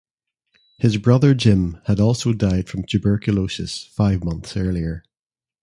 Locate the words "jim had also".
1.35-2.33